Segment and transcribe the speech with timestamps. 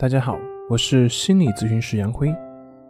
[0.00, 2.32] 大家好，我是心理咨询师杨辉。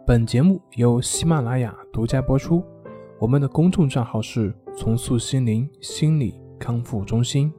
[0.05, 2.63] 本节目由喜马拉雅独家播出。
[3.17, 7.51] 我们的公众账号是“重塑心灵心理康复中心”。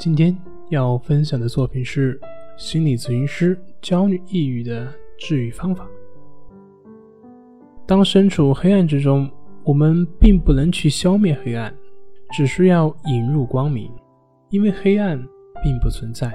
[0.00, 0.36] 今天
[0.68, 2.20] 要分享的作品是
[2.56, 5.88] 心理咨询师焦虑抑郁的治愈方法。
[7.86, 9.30] 当身处黑暗之中，
[9.62, 11.72] 我们并不能去消灭黑暗。
[12.32, 13.90] 只需要引入光明，
[14.50, 15.18] 因为黑暗
[15.62, 16.32] 并不存在。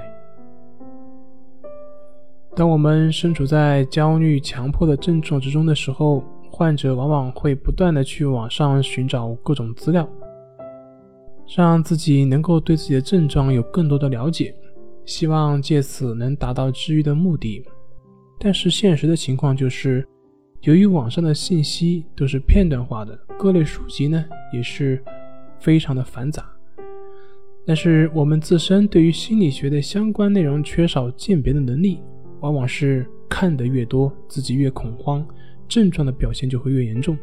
[2.54, 10.08] 当我们身处在焦虑、强迫的症状之中的时候，患者往往会不断的去网上寻找各种资料，
[11.54, 14.54] 让自己能够对自己的症状有更多的了解，
[15.04, 17.62] 希望借此能达到治愈的目的。
[18.38, 20.06] 但是现实的情况就是，
[20.62, 25.02] 由于网上的信息都是片段化的，各类书籍呢也是。
[25.60, 26.44] 非常的繁杂，
[27.66, 32.00] 但是我们自身对于心理学的相关内容缺少鉴别的能力，
[32.40, 35.26] 往往是看得越多，自己越恐慌，
[35.66, 37.16] 症状的表现就会越严重。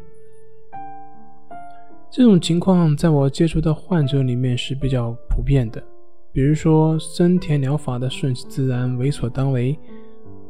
[2.10, 5.82] 这种情况在我接触的患者里面是比较普遍的，
[6.32, 9.76] 比如说森田疗法的顺其自然、为所当为，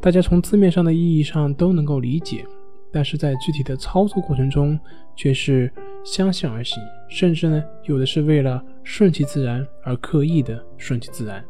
[0.00, 2.44] 大家从字面上的意义上都能够理解。
[2.92, 4.78] 但是在具体的操作过程中，
[5.16, 5.68] 却是
[6.04, 11.42] 相向而行，甚至呢，有的是为了顺其自然而刻意的顺其自然，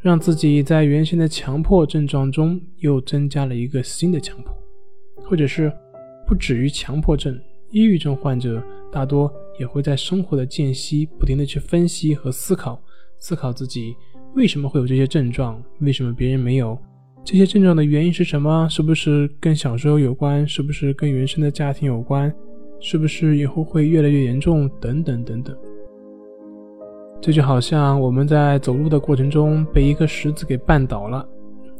[0.00, 4.56] 让自己在原先的强迫症状中又增加了一个新的强迫，
[5.16, 5.72] 或者是
[6.26, 7.38] 不止于强迫症，
[7.70, 8.62] 抑郁症患者
[8.92, 12.80] 大多也会在生活的间隙不停的去分析和思考，
[13.18, 13.94] 思考自己
[14.34, 16.78] 为什么会有这些症状，为什么别人没有。
[17.24, 18.68] 这些症状的原因是什么？
[18.68, 20.46] 是不是跟小时候有关？
[20.46, 22.34] 是不是跟原生的家庭有关？
[22.84, 24.68] 是不是以后会越来越严重？
[24.80, 25.56] 等等等等。
[27.20, 31.24] 这就好像我们在走路的过程中被一个石子给绊倒了，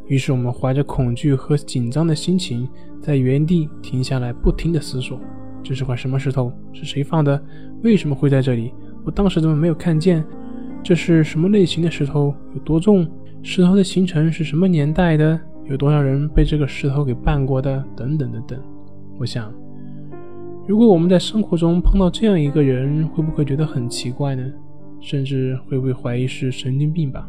[0.06, 2.68] 于是我们怀着恐惧和紧张的心情，
[3.00, 5.18] 在原地停下来，不停地思索：
[5.60, 6.52] 这是块什么石头？
[6.72, 7.42] 是谁放的？
[7.82, 8.72] 为什么会在这里？
[9.04, 10.24] 我当时怎么没有看见？
[10.84, 12.32] 这是什么类型的石头？
[12.54, 13.04] 有多重？
[13.42, 15.40] 石头的形成是什么年代的？
[15.64, 17.84] 有多少人被这个石头给绊过的？
[17.96, 18.60] 等等等等。
[19.18, 19.52] 我想，
[20.66, 24.44] 如果我们在生活中碰到这样一个人，会不会觉得很奇怪呢？
[25.00, 27.28] 甚至会不会怀疑是神经病吧？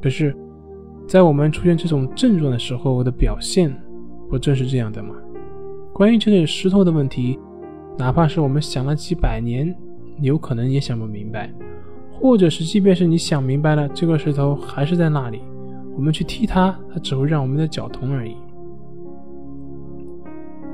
[0.00, 0.32] 可是，
[1.08, 3.74] 在我们出现这种症状的时候的表现，
[4.30, 5.16] 不正是这样的吗？
[5.92, 7.36] 关于这个石头的问题，
[7.98, 9.74] 哪怕是我们想了几百年，
[10.20, 11.52] 有可能也想不明白。
[12.12, 15.40] 或者是，即便是你想明白了，这个石头还是在那里，
[15.96, 18.36] 我们去踢它，它只会让我们的脚痛而已。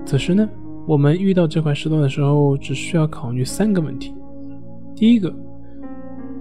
[0.05, 0.47] 此时呢，
[0.87, 4.15] 我们遇到这块石头的时候，只需要考虑三个问题：
[4.95, 5.35] 第一个，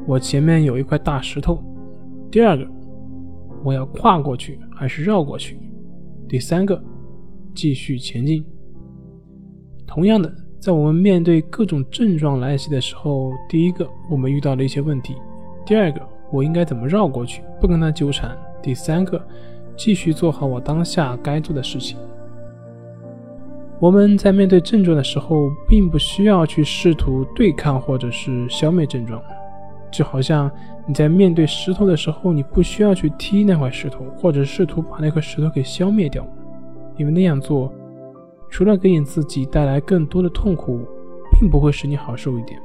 [0.06, 1.56] 我前面有一块大石头；
[2.30, 2.68] 第二个，
[3.64, 5.56] 我要跨过去还是绕过去；
[6.28, 6.82] 第三个，
[7.56, 8.44] 继续前进。
[9.88, 10.34] 同样的。
[10.60, 15.12] 在我们面对各种症状来袭的时候，第一个我们遇到了一些问题；
[15.66, 18.30] 第二个我应该怎么绕过去，不跟他纠缠；
[18.62, 19.22] 第三个
[19.76, 21.98] 继续做好我当下该做的事情。
[23.84, 29.22] 我们在面对症状的时候，并不需要去试图对抗或者是消灭症状，
[29.92, 30.50] 就好像
[30.88, 36.26] 你在面对石头的时候，你不需要去踢那块石头，或者试图把那块石头给消灭掉，
[36.96, 37.70] 因为那样做。
[38.50, 40.80] 除了给你自己带来更多的痛苦，
[41.38, 42.58] 并不会使你好受一点。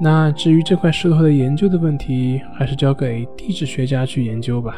[0.00, 4.76] 那至于这块石头的研究的问题，还是交给地质学家去研究吧。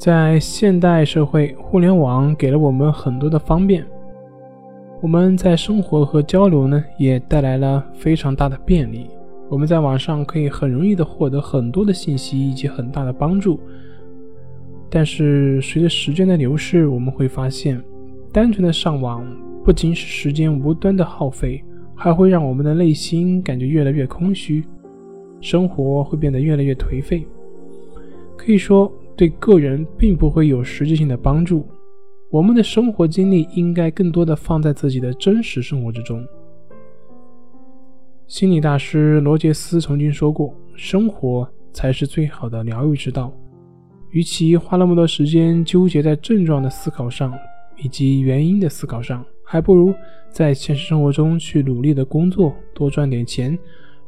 [0.00, 3.84] 在现代社会，互联网给了我们很多的方便，
[5.02, 9.08] 我们在生活和交流呢，也带来了非常大的便利。
[9.50, 13.60] 我们在网上可以很容易的获得很多的信息以及很大的帮助。
[14.88, 17.78] 但是随着时间的流逝，我们会发现，
[18.32, 19.22] 单纯的上网
[19.62, 21.62] 不仅使时间无端的耗费，
[21.94, 24.64] 还会让我们的内心感觉越来越空虚，
[25.42, 27.26] 生活会变得越来越颓废。
[28.34, 28.90] 可以说，
[29.20, 31.68] 对个人并不会有实质性的帮助。
[32.30, 36.26] 我们的生活精力应该更多的放在自己的真实生活之中。
[38.26, 43.30] 心理大师罗杰斯曾经说过：“生活才是最好的疗愈之道。”
[44.08, 47.30] 与其花那么多时间纠结在症状的思考上，
[47.76, 49.92] 以及原因的思考上，还不如
[50.30, 53.58] 在现实生活中去努力的工作，多赚点钱，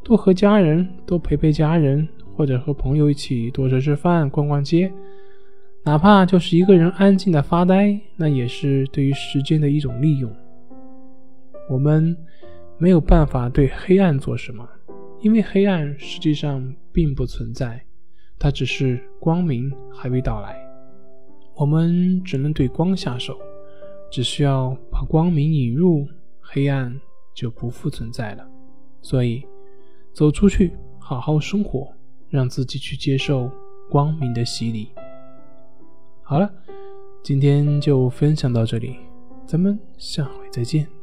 [0.02, 2.08] 多和家人多陪陪家人，
[2.42, 4.92] 或者和朋友一起多吃吃饭、逛逛街，
[5.84, 10.28] 哪怕就是一个人安静的发呆，那也是对于时间的一种利用。
[11.70, 12.16] 我们
[12.78, 14.68] 没有办法对黑暗做什么，
[15.20, 17.80] 因为黑暗实际上并不存在，
[18.40, 20.56] 它只是光明还未到来。
[21.54, 23.38] 我们只能对光下手，
[24.10, 26.08] 只需要把光明引入，
[26.40, 26.92] 黑暗
[27.36, 28.44] 就不复存在了。
[29.00, 29.44] 所以，
[30.12, 31.86] 走出去，好好生活，
[32.32, 33.50] 让自己去接受
[33.90, 34.88] 光明的洗礼。
[36.22, 36.50] 好了，
[37.22, 38.96] 今天就分享到这里，
[39.46, 41.01] 咱们下回再见。